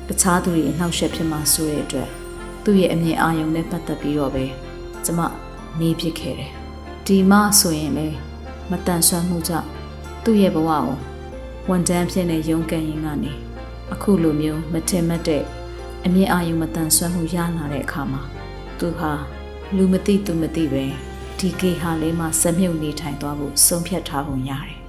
[0.08, 2.08] တခြားသူတွေအနှောက်အယှက်ဖြစ်မှာဆိုတဲ့အတွက်
[2.64, 4.44] သူ့ရဲ့အမြင်အာရုံနဲ့ပတ်သက်ပြီးတော့ပဲ
[5.04, 5.20] ကျမ
[5.78, 6.52] မေးဖြစ်ခဲ့တယ်
[7.06, 8.08] ဒီမှဆိုရင်လေ
[8.70, 9.68] မတန်ဆွမ်းမှုကြောင့်
[10.24, 10.86] သူ့ရဲ့ဘဝကို
[11.68, 13.32] ဝန်တန်းဖြစ်နေရုန်းကန်ရင်ကနေ
[13.92, 15.42] အခုလိုမျိုးမထင်မှတ်တဲ့
[16.04, 18.22] အမြင်အာရုံမတန်ဆွမ်းမှုရလာတဲ့အခါမှာ
[18.78, 19.12] သူဟာ
[19.76, 20.84] လူမသိသူမသိပဲ
[21.38, 24.79] ဒီကေဟာလေးမှာစမြုပ်နေထိုင်သွားဖို့ဆုံးဖြတ်ထားပုံရတယ်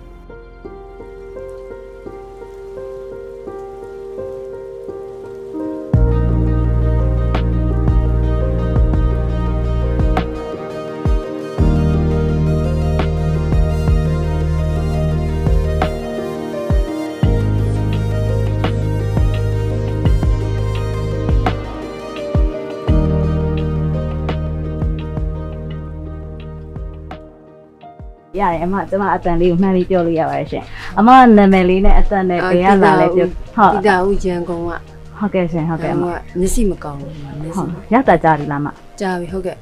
[28.42, 30.64] ရတယ်အမကျမအတန်လေးကိုမှန်လေးပြောလို့ရပါတယ်ရှင်
[30.98, 34.72] အမနာမည်လေးနဲ့အတန်နဲ့ဘယ်ရလာလဲပြောဟုတ်ဒီတာဦးရန်ကုန်က
[35.20, 38.68] ဟုတ်ကဲ့ရှင်ဟုတ်ကဲ့အမမျက်စိမကောင်းဘူးမျက်စိရတာကြားပြီလားမ
[39.00, 39.56] ကြားပြီဟုတ်ကဲ့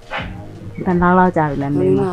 [0.86, 2.04] တန်လောက်လောက်ကြားပြီလဲမင်းမ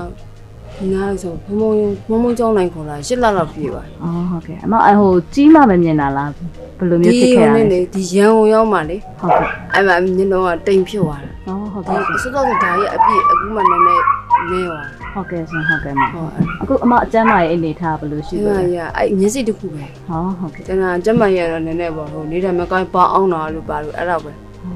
[0.78, 1.72] ဒီနားဆိုဘုံ
[2.08, 6.30] ဘုံဘုံဘုံကြောင်းနိုင်ခေါ်လာ၈လလောက်ပြည့်ပါအော်ဟုတ်ကဲ့အမအဟိုကြီးမှမမြင်တာလား
[6.78, 7.62] ဘယ်လိုမျိုးဖြစ်ခဲ့ရလဲ
[7.94, 14.04] ဒီရန်ကုန်ရောက်မှလေဟုတ်ကဲ့အဲ့မှာမျက်နှာကတိမ်ဖြစ်သွားတာအော်ဟုတ်ကဲ့ဆိုတော့ဒါရဲ့အပြည့်အခုမှနည်းနည်း
[14.50, 16.30] နည်းသွား ဟုတ်ကဲ့ရှင်ဟုတ်ကဲ့မဟုတ်
[16.62, 24.32] အခုအမအကျမ်းမာရဲ့အနေထားဘယ်လိုရှိဒီလဲမှာရအဲ့မျက်စိတစ်ခုပဲဟောဟုတ်ကဲ့ကျွန်တော်ကျမရတော့နည်းနည်းပေါ့ဟိုနေတယ်မကောင်းပါအောင်တာလို့ပါလို့အဲ့တော့ပဲ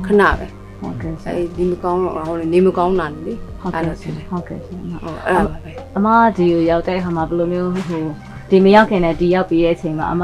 [0.06, 0.46] ခဏပဲ
[0.80, 8.04] ဟုတ်ကဲ့ရှင်အဲ့ဒီမကောင်းတော့ဟိုနေမကောင်းတာလေဟုတ်အဲ့ကဲ့လိုဖြရှင်စ်တယ်ဟုတ်ကဲ့ရှင်အမဟုတ်အဲ့ဒါပါပဲအမဒီကိုရောက်တဲ့အခါမှာဘယ်လိုမျိုးဟို
[8.50, 10.22] ဒီမရောက်ခင်နဲ့ဒီရောက်ပြီးတဲ့အချိန်မှာအမ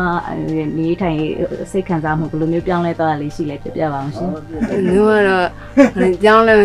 [0.79, 1.19] နေထိုင်
[1.71, 4.29] စိတ်ခံစားမှုဘယ်လိုမျိုးပြောင်းလဲသွားတာလေးရှိလဲပြပြပါအောင်ရှင်။
[4.91, 5.47] မျိုးကတော့
[6.25, 6.65] ကြောင်းလည်းမ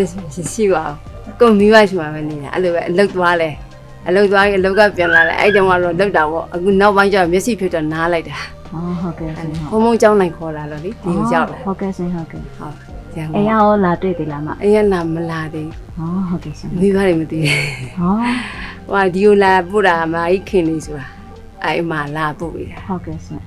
[0.53, 0.97] ရှိပါဘူး။
[1.39, 3.49] ကိုမိဘရှိမှပဲနေတာအဲ့လိုပဲအလုတ်သွားလဲ။
[4.07, 8.37] အလုတ်သွားရင်အလုတ်ကပြန်လာလဲအဲ့ကြောင့်ကတော့လုတ်တာပေါ့။အခုနောက်ပိုင်းကျတော့မျက်စိဖြစ်တော့နားလိုက်တာ
[8.71, 12.73] ဟောဟုတ်ကဲ့ရှင်။ဘုံဘုံကြောင်းနိုင်ခေါ်လာတော့လေဒီကိုရောက်လာဟုတ်ကဲ့ရှင်ဟုတ်ကဲ့။ဟုတ်။
[13.13, 17.57] ကျန်အဲကရောလာတွေ့သေးလားမအဲ့ရလာမလာသေးဟောဟုတ်ကဲ့ရှင်ဘူး။မိဘတွေမသိဘူး
[17.99, 18.13] ဟော။
[18.89, 21.05] ဟိုဒီကိုလာပို့တာမာကြီးခင်လေးဆိုတာ။
[21.63, 23.41] အဲ့မှာလာပို့ပေးတာဟုတ်ကဲ့ရှင်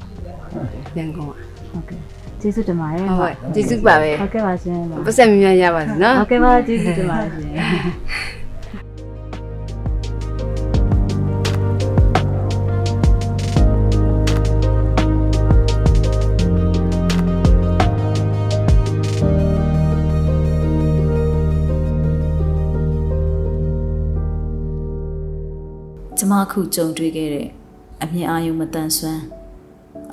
[0.96, 1.32] ။ရန်ကုန်က
[1.72, 2.00] ဟုတ်ကဲ့
[2.44, 7.48] ကျေးဇူးတင်ပါတယ်။ဟုတ်ကဲ့ကျေးဇူးပါပဲဟုတ်ကဲ့ပါရှင်။ပတ်စံမြများရပါစေနော်ဟုတ်ကဲ့ပါကျေးဇူးတင်ပါတယ်ရှင်
[26.18, 27.48] ကျမအခုကြုံတွေ့ခဲ့တဲ့
[28.02, 29.22] အမြင်အာရုံမတန်ဆွမ်း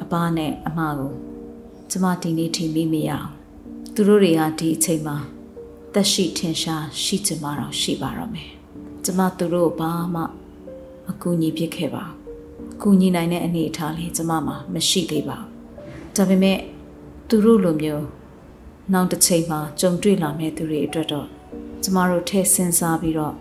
[0.01, 1.30] အပားနဲ့အမကို
[1.93, 3.29] ကျမဒီနေ့ထိမိမရအောင်
[3.93, 5.17] သူတို့တွေကဒီအချိန်မှာ
[5.93, 8.49] တက်ရှိထင်ရှားရှိချင်မှတော့ရှိပါတော့မယ်
[9.03, 10.21] ကျမသူတို့ကိုဘာမှ
[11.05, 16.57] မကူညီပြစ်ခဲ့ပါဘူးကူညီနိုင်တဲ့အနေအထားလေးကျမမှာမရှိသေးပါဘူးဒါပေမဲ့
[17.29, 18.05] သူတို့လိုမျိုး
[18.93, 21.27] နောက်တစ်ချိန်မှာကြုံတွေ့လာမယ့်သူတွေအတွက်တော့
[21.83, 23.35] ကျမတို့ထည့်စဉ်းစားပြီးတော့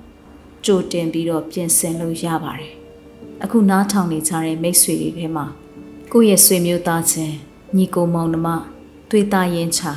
[0.64, 2.72] ကြိုတင်ပြီးတော့ပြင်ဆင်လို့ရပါတယ်။
[3.44, 5.46] အခုနားထောင်နေကြတဲ့မိတ်ဆွေတွေထဲမှာ
[6.12, 7.36] ကိုယ့်ရဲ့ဆွေမျိုးသားချင်း
[7.76, 8.48] ညီကိုမောင်နှမ
[9.10, 9.92] တွေ့တာရင်ချာ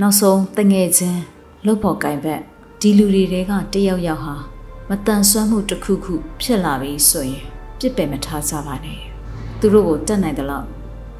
[0.00, 1.20] နောက်ဆုံးတငယ်ချင်း
[1.64, 2.40] လှုပ်ဖို့ကင်ဘက်
[2.80, 4.36] ဒီလူတွေတဲကတယောက်ယောက်ဟာ
[4.88, 7.44] မတန်ဆွမ်းမှုတစ်ခုခုဖြစ်လာပြီဆိုရင်
[7.78, 9.00] ပြစ်ပယ်မထားကြပါနဲ့။
[9.60, 10.66] သူတို့ကိုတတ်နိုင်တဲ့လောက်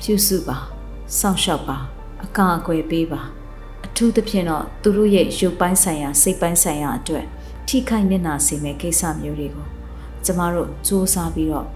[0.00, 0.56] ပြုစုပါ
[1.18, 1.76] စောင့်ရှောက်ပါ
[2.24, 3.22] အကာအကွယ်ပေးပါ
[3.86, 7.24] အထူးသဖြင့်တော့သူတို့ရဲ့ရုပ်ပိုင်းဆိုင်ရာစိတ်ပိုင်းဆိုင်ရာအတွက်
[7.68, 9.66] ထိခိုက်နစ်နာစေမယ့်ကိစ္စမျိုးတွေကို
[10.24, 11.66] ကျမတို့စူးစမ်းပြီးတော့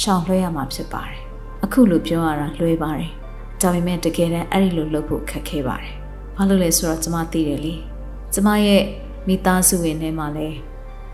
[0.00, 1.20] ရှောင်လွှဲရမှာဖြစ်ပါတယ်။
[1.64, 3.12] အခုလိုပြောရတာလွယ်ပါတယ်။
[3.60, 5.94] ဒါပေမဲ့တကယ်တမ်းအဲ့ဒီလိုလုပ်ဖို့ခက်ခဲပါတယ်။
[6.36, 7.74] ဘာလို့လဲဆိုတော့ကျမသိတယ်လေ။
[8.34, 8.82] ကျမရဲ့
[9.26, 10.56] မိသားစုဝင်ထဲမှာလည်း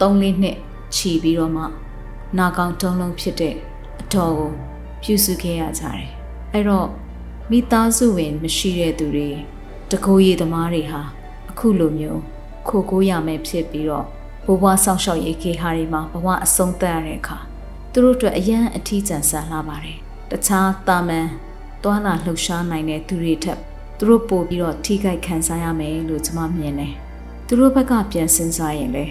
[0.00, 0.56] ၃လေးနှစ်
[0.94, 1.64] ခြီးပြီးတော့မှ
[2.38, 3.54] နာကောင်တုံးလုံးဖြစ်တဲ့
[4.00, 4.50] အတော်ကို
[5.02, 6.08] ပြုစုခဲ့ရကြတယ်။
[6.52, 6.88] အဲ့တော့
[7.50, 9.28] မိသားစုဝင်မရှိတဲ့သူတွေ
[9.90, 11.00] တကိုးရည်သမားတွေဟာ
[11.50, 12.20] အခုလိုမျိုး
[12.68, 14.06] ခိုကိုးရမယ်ဖြစ်ပြီးတော့
[14.46, 17.38] ဘဝဆောက်ရှောက်ရေးခေဟာတွေမှာဘဝအဆုံးသတ်ရတဲ့အခါ
[17.92, 19.98] သူတို့အတွက်အယံအထီးကျန်ဆန်လာပါတယ်
[20.30, 21.28] တခြားတာမန်
[21.84, 23.58] တွာလာလှုပ်ရှားနိုင်တဲ့သူတွေထက်
[23.98, 26.92] သူတို့ပို့ပြီးတော့ထိခိုက်ခံစားရမယ်လို့ကျွန်မမြင်တယ်
[27.46, 29.04] သူတို့ဘက်ကပြန်စဉ်းစားရင်လေ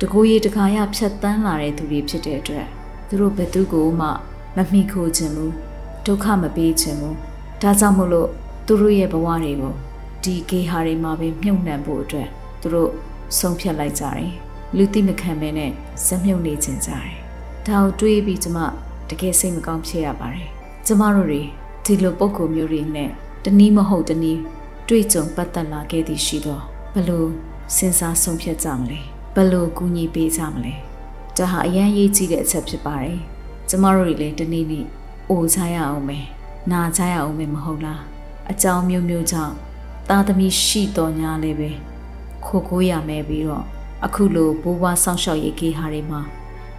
[0.00, 2.66] တကိုးရည်တခါရဖြတ်တန်းလာတဲ့သူတွေဖြစ်တဲ့အတွက်
[3.08, 4.06] သူတို့ဘယ်သူကိုမှ
[4.56, 5.54] မမိခိုးခြင်းဘူး
[6.06, 7.16] ဒုက္ခမပေးခြင်းဘူး
[7.62, 8.28] ဒါကြောင့်မို့လို့
[8.66, 9.74] သူတို့ရဲ့ဘဝတွေကို
[10.22, 12.28] ဒီဂေဟာတွေမှာပဲမြုပ်နှံဖို့အတွက်
[12.60, 12.90] သူတို့
[13.38, 14.30] ဆုံးဖြတ်လိုက်ကြတယ်
[14.76, 15.70] လူသိမခံမဲနဲ့
[16.06, 17.08] ဇက်မြုပ်နေကြကြတယ်
[17.66, 18.58] ဒါကိုတွေးပြီးကျမ
[19.08, 20.48] တကယ်စိတ်မကောင်းဖြစ်ရပါတယ်
[20.86, 21.42] ကျမတို့တွေ
[21.88, 23.10] ဒီလိုပုံကိုမျိုးတွေနဲ့
[23.44, 24.40] တနည်းမဟုတ်တနည်း
[24.88, 26.62] တွေ့ကြုံပတ်သက်လာခဲ့သည်ရှိတော့
[26.94, 27.28] ဘလို့
[27.76, 29.00] စဉ်းစားဆုံးဖြတ်ကြမလဲ
[29.34, 30.74] ဘယ်လိုကူညီပေးကြမလဲ
[31.36, 33.18] ဒါဟာအရန်ရေးကြည့်တဲ့အချက်ဖြစ်ပါတယ်
[33.68, 34.86] ကျမတို့တွေလည်းတနေ့နေ့
[35.30, 36.26] အိုချရအောင်မယ်
[36.72, 38.02] နာချရအောင်မယ်မဟုတ်လား
[38.50, 39.54] အကြောင်းမျိုးမျိုးကြောင့်
[40.08, 41.70] သားသမီးရှိတော်ညာလည်းပဲ
[42.44, 43.64] ခိုကိုးရမယ်ပြီးတော့
[44.04, 46.20] အခုလိုဘိုးဘွားဆောင်းလျှောက်ရေးကေဟာတွေမှာ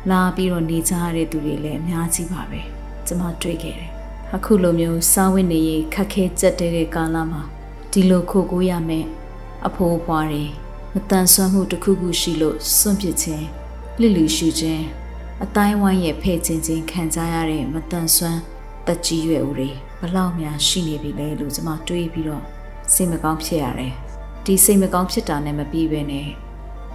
[0.10, 2.62] လာပြီးတော့နေကြရတဲ့သူတွေလည်းအများကြီးပါပဲ
[3.08, 3.99] ကျမတွေ့ခဲ့တယ်
[4.36, 7.42] အခုလိုမျိုးစားဝတ်နေရေးခက်ခဲကြက်တဲ့ကာလမှာ
[7.92, 9.06] ဒီလိုခိုကိုးရမယ်
[9.68, 10.44] အဖိုးဘွားတွေ
[10.94, 13.46] မတန်ဆွမ်းမှုတစ်ခုခုရှိလို့စွန့်ပစ်ခြင်း
[14.00, 14.86] လစ်လီရှူခြင်း
[15.44, 18.42] အတိုင်းဝိုင်းရဲ့ဖဲ့ချင်းချင်းခံကြရတဲ့မတန်ဆွမ်း
[18.86, 22.44] တက်ကြီးရွယ်ဦးတွေဘလောက်များရှိနေပြီလဲလို့ကျွန်မတွေးပြီးတော့
[22.94, 23.94] စိတ်မကောင်းဖြစ်ရတယ်
[24.46, 26.28] ဒီစိတ်မကောင်းဖြစ်တာနဲ့မပြီးပဲနဲ့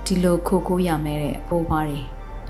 [0.05, 2.01] ဒီလိုခိုကိုးရမယ်တဲ့အဖိုးဘွားတွေ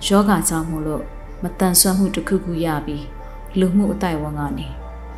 [0.06, 1.02] ယောဂကြောင့်မို့လို့
[1.42, 3.04] မတန်ဆွမ်းမှုတစ်ခုခုရပြီး
[3.58, 4.66] လူမှုအတိုင်းဝန်ကနေ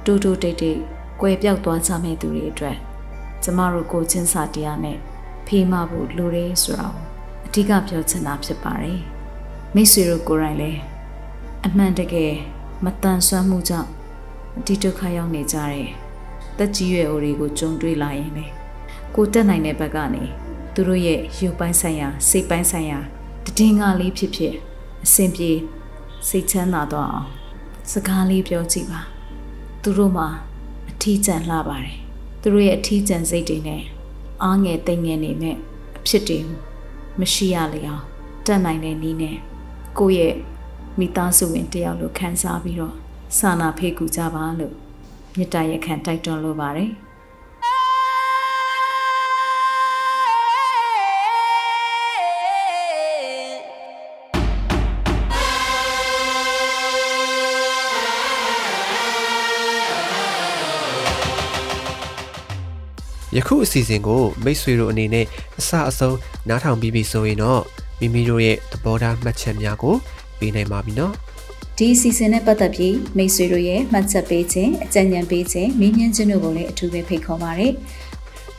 [0.04, 0.80] တူတူတိတ်တိတ်
[1.20, 2.76] ကွယ်ပြောက်သွားကြမဲ့သူတွေအတွက်
[3.42, 4.98] ကျမတို့ကိုချင်းစာတရားနဲ့
[5.46, 7.04] ဖေးမဖို့လိုတယ်ဆိုတာကို
[7.46, 9.00] အဓိကပြောချင်တာဖြစ်ပါတယ်
[9.74, 10.80] မိတ်ဆွေတို့ကိုယ်တိုင်လည်း
[11.66, 12.32] အမှန်တကယ်
[12.84, 13.88] မတန်ဆွမ်းမှုကြောင့်
[14.66, 15.86] ဒီဒုက္ခရောက်နေကြတဲ့
[16.58, 18.46] တက်ကြီးရွယ်အိုတွေကိုကြုံတွေ့လာရင်လေ
[19.14, 20.24] ကိုတက်နိုင်တဲ့ဘက်ကနေ
[20.74, 22.98] သူတို့ရဲ့ရုပ်ပိုင်းဆိုင်ရာစိတ်ပိုင်းဆိုင်ရာ
[23.58, 24.54] တည်ငါလေးဖြစ်ဖြစ်
[25.04, 25.52] အဆင်ပြေ
[26.28, 27.35] စိတ်ချမ်းသာသွားအောင်
[27.92, 29.00] စကားလေးပြောကြည့်ပါ
[29.82, 30.28] သူတို့မှာ
[30.90, 31.98] အထီးကျန်လှပါတယ်
[32.40, 33.82] သူတို့ရဲ့အထီးကျန်စိတ်တွေနဲ့
[34.42, 35.56] အားငယ်တိမ်ငယ်နေမဲ့
[35.98, 36.38] အဖြစ်တွေ
[37.20, 38.04] မရှိရလေအောင်
[38.46, 39.36] တတ်နိုင်တဲ့နည်းနဲ့
[39.98, 40.34] ကိုယ့်ရဲ့
[40.98, 42.94] မိသားစုဝင်တယောက်လိုခံစားပြီးတော့
[43.38, 44.74] စာနာဖေးကူကြပါလို့
[45.36, 46.90] မေတ္တာရက်ခံတိုက်တွန်းလိုပါတယ်
[63.36, 65.26] ယခုအစီအစဉ်ကိုမိတ်ဆွေတို့အနေနဲ့
[65.58, 66.16] အစအဆုံး
[66.48, 67.62] နားထောင်ပြီးပြီဆိုရင်တော့
[68.00, 69.94] မိမိတို့ရဲ့သဘောထားမှတ်ချက်များကို
[70.38, 71.14] ပေးနိုင်ပါပြီနော်
[71.76, 77.68] ဒီအစီအစဉ်နဲ့ပတ်သက်ပြီးမိတ်ဆွေတို့ရဲ့မှတ်ချက်ပေးခြင်းအကြံဉာဏ်ပေးခြင်းမေးမြန်းခြင်းတို့ကိုလည်းအထူးပဲဖိတ်ခေါ်ပါရစေ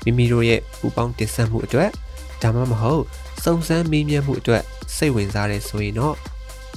[0.04, 1.90] မိမိတို့ရဲ့ပူပေါင်းတင်ဆက်မှုအတွက်
[2.42, 3.04] ဒါမှမဟုတ်
[3.44, 4.64] စုံစမ်းမေးမြန်းမှုအတွက်
[4.96, 6.16] စိတ်ဝင်စားတယ်ဆိုရင်တော့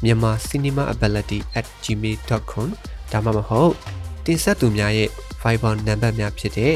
[0.05, 2.69] myanmarcinemaability@gmail.com
[3.13, 3.73] ဒါမှမဟုတ်
[4.25, 5.09] တင်ဆက်သူများရဲ့
[5.43, 6.75] Viber နံပါတ်များဖြစ်တဲ့